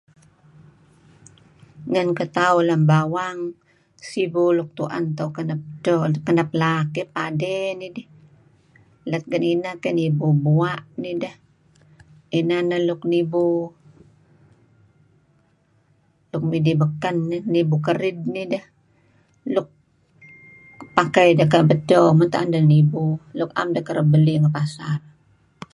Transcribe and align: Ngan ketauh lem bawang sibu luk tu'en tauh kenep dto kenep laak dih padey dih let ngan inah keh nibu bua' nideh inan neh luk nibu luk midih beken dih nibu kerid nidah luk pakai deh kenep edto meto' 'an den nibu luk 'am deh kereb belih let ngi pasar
Ngan 1.91 2.09
ketauh 2.17 2.61
lem 2.67 2.81
bawang 2.91 3.39
sibu 4.09 4.43
luk 4.57 4.69
tu'en 4.77 5.05
tauh 5.17 5.31
kenep 5.37 5.61
dto 5.83 5.95
kenep 6.25 6.49
laak 6.61 6.87
dih 6.95 7.09
padey 7.15 7.65
dih 7.95 8.07
let 9.09 9.23
ngan 9.27 9.43
inah 9.53 9.75
keh 9.81 9.95
nibu 9.99 10.25
bua' 10.43 10.85
nideh 11.01 11.35
inan 12.39 12.63
neh 12.69 12.81
luk 12.87 13.01
nibu 13.11 13.45
luk 16.31 16.43
midih 16.51 16.75
beken 16.81 17.15
dih 17.31 17.43
nibu 17.53 17.75
kerid 17.85 18.19
nidah 18.35 18.65
luk 19.53 19.67
pakai 20.97 21.27
deh 21.37 21.47
kenep 21.51 21.69
edto 21.75 22.01
meto' 22.17 22.37
'an 22.39 22.51
den 22.53 22.65
nibu 22.73 23.03
luk 23.39 23.51
'am 23.57 23.67
deh 23.75 23.83
kereb 23.87 24.07
belih 24.13 24.37
let 24.37 24.41
ngi 24.43 24.51
pasar 24.57 24.99